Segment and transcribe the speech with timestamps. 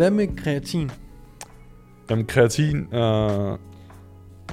[0.00, 0.90] Hvad med kreatin?
[2.10, 3.56] Jamen, kreatin er...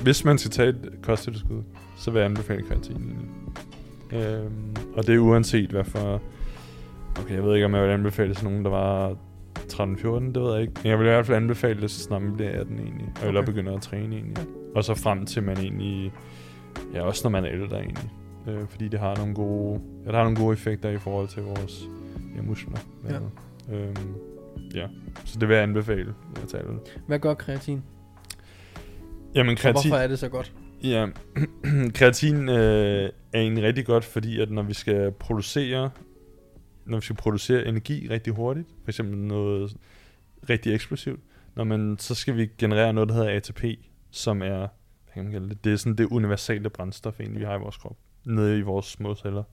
[0.03, 1.63] Hvis man skal tage et kosttilskud,
[1.97, 2.95] så vil jeg anbefale kreatin.
[2.95, 3.27] egentlig.
[4.11, 6.21] Øhm, og det er uanset hvad for...
[7.19, 9.15] Okay, jeg ved ikke, om jeg vil anbefale til nogen, der var
[9.59, 10.73] 13-14, det ved jeg ikke.
[10.83, 13.07] Men jeg vil i hvert fald anbefale det, så snart man bliver 18 egentlig.
[13.21, 13.51] Og eller Okay.
[13.51, 14.43] begynder at træne egentlig.
[14.75, 16.13] Og så frem til man egentlig...
[16.93, 18.11] Ja, også når man er ældre egentlig.
[18.47, 19.81] Øh, fordi det har nogle gode...
[20.05, 21.83] Ja, der har nogle gode effekter i forhold til vores
[22.37, 22.77] ja, muskler.
[23.09, 23.15] Ja.
[23.75, 24.13] Øhm,
[24.75, 24.87] ja,
[25.25, 26.99] så det vil jeg anbefale at tage det.
[27.07, 27.83] Hvad gør kreatin?
[29.35, 29.89] Jamen, Og kreatin...
[29.89, 30.53] hvorfor er det så godt?
[30.83, 31.07] Ja,
[31.97, 35.89] kreatin øh, er egentlig rigtig godt, fordi at når vi skal producere,
[36.85, 39.75] når vi skal producere energi rigtig hurtigt, for eksempel noget
[40.49, 41.19] rigtig eksplosivt,
[41.55, 43.63] når man, så skal vi generere noget, der hedder ATP,
[44.11, 47.45] som er, hvad kan man kalde det, det er sådan det universale brændstof, egentlig, vi
[47.45, 49.43] har i vores krop, nede i vores små celler.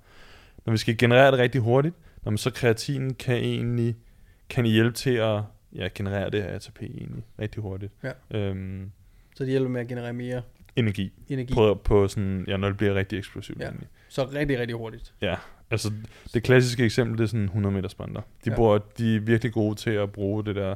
[0.67, 3.97] Når vi skal generere det rigtig hurtigt, når man så kreatinen kan egentlig
[4.49, 5.43] kan hjælpe til at
[5.75, 7.93] ja, generere det her ATP egentlig rigtig hurtigt.
[8.03, 8.39] Ja.
[8.39, 8.91] Øhm,
[9.37, 10.43] Så det hjælper med at generere mere
[10.77, 11.55] energi energi.
[11.55, 13.61] på, på sådan, ja, når det bliver rigtig eksplosivt.
[13.61, 13.65] Ja.
[13.67, 13.73] Ja.
[14.09, 15.15] Så rigtig, rigtig hurtigt.
[15.71, 15.93] Altså,
[16.35, 18.21] det klassiske eksempel, det er sådan 100 meter sprinter.
[18.21, 18.51] De, Ja.
[18.51, 18.57] ja.
[18.57, 20.75] bruger, de er virkelig gode til at bruge det der,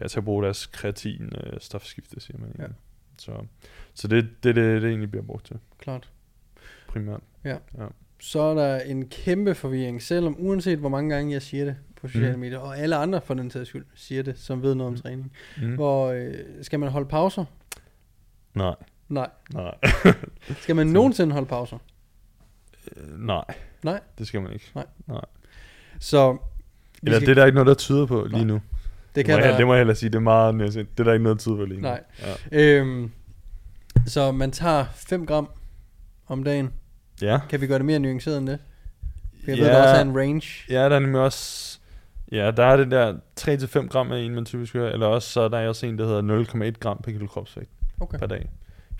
[0.00, 2.54] ja, til at bruge deres kreatin øh, stofskifte, siger man.
[2.58, 2.62] Ja.
[2.62, 2.68] Ja.
[3.18, 3.32] Så,
[3.94, 6.10] så det, det, det, det egentlig bliver brugt til, Klart.
[6.88, 7.20] primært.
[8.20, 12.08] Så er der en kæmpe forvirring, selvom uanset hvor mange gange jeg siger det på
[12.08, 12.40] sociale Mhm.
[12.40, 15.02] medier, og alle andre for den sags skyld siger det, som ved noget om Mhm.
[15.02, 15.32] træning.
[15.62, 15.74] Mm.
[15.74, 17.44] Hvor øh, skal man holde pauser?
[18.54, 18.74] Nej,
[19.08, 19.28] Nej.
[19.54, 19.74] nej,
[20.62, 21.78] Skal man nogensinde holde pauser?
[22.96, 23.44] Øh, nej.
[23.82, 24.00] Nej.
[24.18, 24.72] Det skal man ikke.
[26.00, 26.38] Så vi
[27.02, 28.38] Eller skal, det er der ikke noget, der tyder på Nej.
[28.38, 28.54] lige nu.
[28.54, 28.62] det
[29.14, 30.90] Det, kan må jeg, der, det må jeg hellere sige, det er meget næsigt.
[30.98, 31.88] Det er der ikke noget, tyder på lige nu.
[31.88, 32.00] Nej.
[32.52, 32.58] Ja.
[32.80, 33.10] øhm,
[34.06, 35.48] så man tager 5 gram
[36.26, 36.72] om dagen.
[37.22, 37.40] ja.
[37.48, 38.58] Kan vi gøre det mere nuanceret end det?
[39.46, 39.62] Jeg ja.
[39.64, 40.42] ved, der også er en range.
[40.70, 41.78] Ja, der er nemlig også...
[42.32, 44.92] Ja, der er det der 3-5 gram af en, man typisk hører.
[44.92, 47.70] Eller også så er der også en, der hedder 0,1 gram per kilo kropsvægt
[48.00, 48.18] Okay.
[48.18, 48.48] per dag.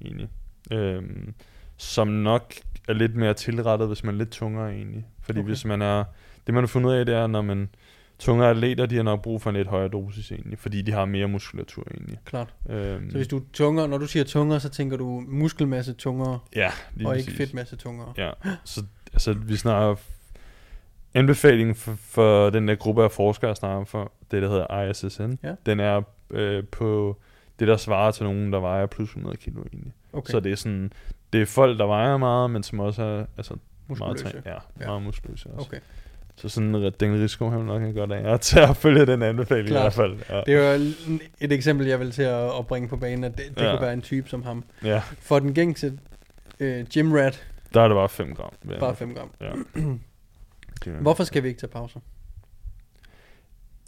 [0.05, 0.29] Egentlig.
[0.71, 1.35] Øhm,
[1.77, 2.55] som nok
[2.89, 5.07] er lidt mere tilrettet, hvis man er lidt tungere egentlig.
[5.23, 5.49] Fordi Okay.
[5.49, 6.05] hvis man er...
[6.47, 7.69] Det man har fundet ud af, det er, når man...
[8.19, 10.59] Tungere atleter, de har nok brug for en lidt højere dosis egentlig.
[10.59, 12.19] Fordi de har mere muskulatur egentlig.
[12.25, 12.55] Klart.
[12.71, 16.39] Øhm, Så hvis du er tungere, når du siger tungere, så tænker du muskelmasse tungere,
[16.57, 17.27] Ja, lige og præcis.
[17.29, 18.13] ikke fedtmasse tungere.
[18.17, 18.31] Ja,
[18.65, 19.95] så altså, vi snakker
[21.15, 24.91] anbefalingen for, for den der gruppe af forskere, jeg snakker om for, det der hedder
[24.91, 25.55] ISSN, Ja.
[25.67, 27.17] den er øh, på
[27.59, 29.93] det, der svarer til nogen, der vejer plus 100 kilo egentlig.
[30.13, 30.31] Okay.
[30.31, 30.93] Så det er sådan,
[31.33, 33.55] det er folk, der vejer meget, men som også er altså,
[33.89, 34.25] meget, Muskuløse.
[34.39, 34.87] træ- ja, Ja.
[34.87, 35.67] meget muskuløse også.
[35.69, 35.79] Okay.
[36.37, 39.23] Så sådan, den risiko har man nok ikke godt af at tage at følge den
[39.23, 39.81] anbefaling Klart.
[39.81, 40.37] i hvert fald.
[40.37, 40.41] Ja.
[40.47, 40.83] Det er jo
[41.41, 43.71] et eksempel, jeg vil til at, bringe på banen, at det, det ja.
[43.71, 44.65] Kunne være en type som ham.
[44.85, 45.99] ja, For den gængse
[46.61, 48.51] øh, gym rat, der er det bare 5 gram.
[48.67, 48.97] bare anbefale.
[48.97, 49.31] 5 gram.
[49.41, 49.81] Ja.
[50.85, 52.01] Det Hvorfor skal vi ikke tage pauser?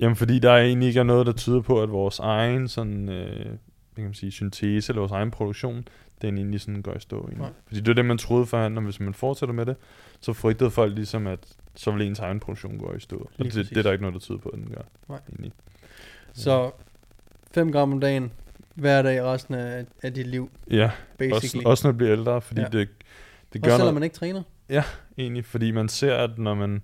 [0.00, 3.47] Jamen, fordi der egentlig ikke er noget, der tyder på, at vores egen sådan, øh,
[3.97, 5.88] kan man sige, syntese eller vores egen produktion,
[6.22, 7.19] den egentlig sådan går i stå.
[7.20, 7.38] Egentlig.
[7.38, 7.50] Nej.
[7.66, 9.76] Fordi det er det, man troede forhånden, og hvis man fortsætter med det,
[10.20, 11.38] så frygtede folk ligesom, at
[11.74, 13.16] så vil ens egen produktion gå i stå.
[13.16, 13.68] Og Lige det, præcis.
[13.68, 14.82] det, er der ikke noget, der tyder på, at den gør.
[15.08, 15.20] Nej.
[15.28, 15.53] Egentlig.
[16.32, 16.70] Så
[17.53, 18.32] 5 gram om dagen,
[18.74, 21.64] hver dag resten af, af dit liv, Ja, også, basically.
[21.66, 22.66] også når man bliver ældre, fordi Ja.
[22.66, 22.88] det, det
[23.54, 24.42] Også gør selvom noget, man ikke træner.
[25.19, 26.82] Egentlig, fordi man ser, at når man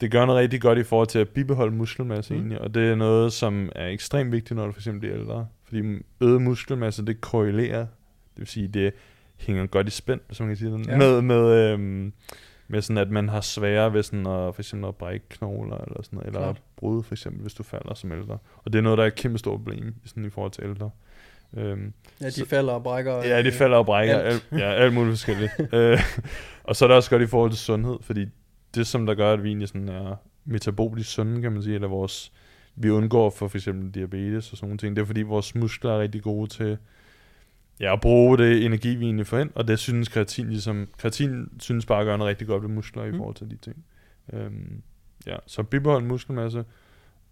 [0.00, 2.40] det gør noget rigtig godt i forhold til at bibeholde muskelmasse Mm.
[2.40, 5.46] egentlig, og det er noget, som er ekstremt vigtigt, når du for eksempel bliver ældre.
[5.64, 5.82] Fordi
[6.20, 8.92] øget muskelmasse, det korrelerer, det vil sige, det
[9.36, 10.92] hænger godt i spænd, hvis man kan sige Ja.
[10.92, 10.96] ja.
[10.98, 12.12] med, med, øhm,
[12.68, 16.02] med sådan, at man har sværere ved sådan at, for eksempel at brække knogler, eller
[16.02, 16.62] sådan eller Klart.
[16.76, 18.38] bryde for eksempel, hvis du falder som ældre.
[18.64, 20.90] Og det er noget, der er et kæmpe stort problem sådan i forhold til ældre.
[21.56, 23.16] Øhm, Ja, de Så- falder og brækker.
[23.24, 24.18] Ja, de falder og brækker.
[24.18, 24.26] alt.
[24.52, 24.60] Alt.
[24.60, 25.52] ja, alt muligt forskelligt.
[25.74, 25.98] øh,
[26.64, 28.26] og så er det også godt i forhold til sundhed, fordi
[28.74, 31.88] det, som der gør, at vi egentlig sådan er metabolisk sunde, kan man sige, eller
[31.88, 32.32] vores,
[32.76, 36.00] vi undgår for eksempel diabetes og sådan nogle ting, det er fordi vores muskler er
[36.00, 36.78] rigtig gode til
[37.80, 41.48] ja, at bruge det energi, vi egentlig får ind, og det synes kreatin ligesom, kreatin
[41.60, 43.16] synes bare at gøre noget rigtig godt ved muskler i Mm.
[43.16, 43.84] forhold til de ting.
[44.32, 44.82] Øhm,
[45.26, 46.64] ja, så bibehold muskelmasse,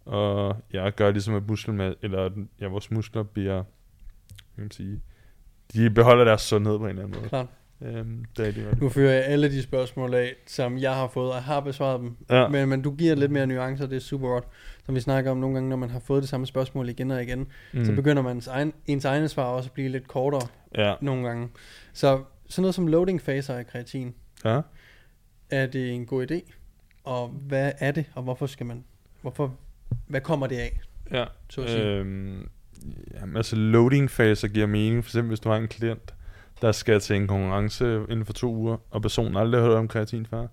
[0.05, 2.31] og ja, gør ligesom, at muskelmasse, eller
[2.61, 3.65] ja, vores muskler bliver,
[4.57, 5.01] kan man sige,
[5.75, 7.29] de beholder deres sundhed på en eller anden måde.
[7.29, 7.47] Klart.
[7.83, 8.77] Øhm, det er de.
[8.81, 12.01] Nu fører jeg alle de spørgsmål af, som jeg har fået, og jeg har besvaret
[12.01, 12.17] dem.
[12.31, 12.49] Ja.
[12.49, 14.45] Men, men du giver lidt mere nuancer, det er super godt.
[14.87, 17.23] Som vi snakker om nogle gange, når man har fået det samme spørgsmål igen og
[17.23, 17.85] igen, mm.
[17.85, 20.49] så begynder man ens, egen, ens egne svar også at blive lidt kortere
[20.79, 20.95] Ja.
[21.01, 21.49] nogle gange.
[21.93, 24.15] Så sådan noget som loading faser af kreatin,
[24.45, 24.61] Ja.
[25.51, 26.53] er det en god idé?
[27.05, 28.85] Og hvad er det, og hvorfor skal man,
[29.23, 29.57] hvorfor,
[30.07, 30.81] hvad kommer det af?
[31.11, 31.25] Ja.
[31.51, 31.83] Så at sige.
[31.85, 32.49] Øhm,
[33.15, 35.05] jamen, altså loading faser giver mening.
[35.05, 36.15] For eksempel hvis du har en klient,
[36.63, 39.89] der skal til en konkurrence inden for to uger, og personen aldrig har hørt om
[39.89, 40.47] kreatin før.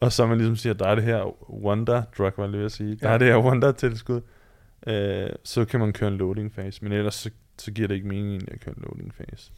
[0.00, 2.72] Og så man ligesom siger, der er det her wonder drug, var lige ved at
[2.72, 2.96] sige.
[2.96, 3.14] Der Ja.
[3.14, 4.20] er det her wonder tilskud.
[4.86, 6.84] øh, så kan man køre en loading phase.
[6.84, 9.50] Men ellers så, så giver det ikke mening egentlig at køre en loading phase.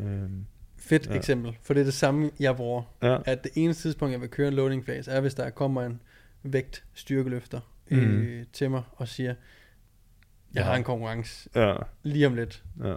[0.00, 0.30] Øh,
[0.76, 1.14] Fedt Ja.
[1.16, 2.82] eksempel, for det er det samme, jeg bruger.
[3.02, 5.82] ja, At det eneste tidspunkt, jeg vil køre en loading phase, er, hvis der kommer
[5.82, 6.00] en
[6.42, 7.60] vægt styrkeløfter
[7.90, 9.34] øh, til mig og siger,
[10.54, 10.62] jeg Ja.
[10.66, 12.94] har en konkurrence ja, lige om lidt, ja.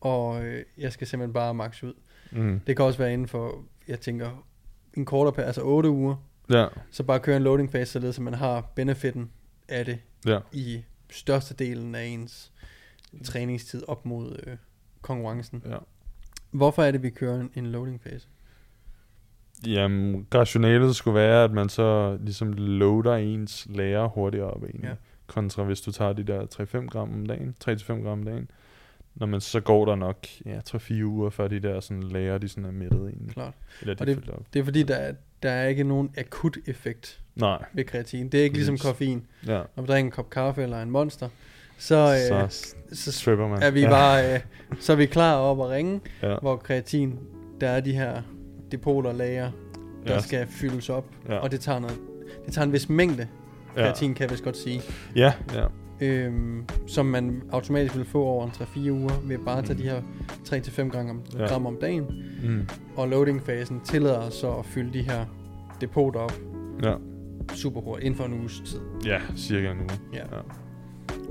[0.00, 1.94] og øh, jeg skal simpelthen bare max ud.
[2.32, 4.46] Mm, Det kan også være inden for, jeg tænker,
[4.94, 6.16] en kortere per, altså 8 uger,
[6.50, 9.30] ja, så bare køre en loading phase, således at man har benefitten
[9.68, 10.38] af det ja.
[10.52, 12.52] i størstedelen af ens
[13.24, 14.56] træningstid op mod øh,
[15.02, 15.62] konkurrencen.
[15.68, 15.76] ja.
[16.50, 18.28] Hvorfor er det, vi kører en, en loading phase?
[19.66, 24.88] Jamen, rationalet skulle være, at man så ligesom loader ens lærer hurtigere op egentlig.
[24.88, 24.94] Ja.
[25.26, 26.42] Kontra hvis du tager de der
[26.84, 28.50] 3-5 gram om dagen, 3-5 gram om dagen.
[29.14, 32.48] Når man så går der nok ja, 3-4 uger, før de der sådan lærer, de
[32.48, 33.32] sådan er mættet egentlig.
[33.32, 33.54] Klart.
[33.80, 34.42] Eller de Og det- op.
[34.52, 35.12] Det er fordi, der er,
[35.42, 38.28] der er ikke nogen akut effekt Nej, ved kreatin.
[38.28, 39.26] Det er ikke ligesom koffein.
[39.46, 39.62] ja.
[39.76, 41.28] Når vi drikker en kop kaffe eller en monster,
[41.78, 43.62] så, øh, så så, så man.
[43.62, 43.88] er vi ja.
[43.90, 44.40] bare øh,
[44.80, 47.18] så er vi klar op at ringe, Ja, hvor kreatin,
[47.60, 48.22] der er de her
[48.72, 49.50] depoter lager,
[50.06, 51.38] der ja, skal fyldes op, ja.
[51.38, 51.98] og det tager noget,
[52.46, 53.28] det tager en vis mængde
[53.82, 54.80] kreatin, kan jeg vist godt sige,
[55.16, 55.66] Ja, ja.
[56.00, 59.82] øhm, som man automatisk vil få over en 3-4 uger, ved bare at tage Mm.
[59.82, 60.02] de her
[60.44, 61.46] 3-5 gram om, Ja.
[61.46, 62.06] gram om dagen,
[62.44, 62.68] Mm.
[62.96, 65.24] og loading-fasen tillader så at fylde de her
[65.80, 66.32] depoter op
[66.82, 66.94] Ja.
[67.54, 68.80] super hurtigt, inden for en uges tid.
[69.06, 69.90] ja, cirka en uge.
[70.12, 70.18] Ja.
[70.18, 70.40] Ja.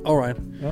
[0.05, 0.39] Alright.
[0.61, 0.71] Ja.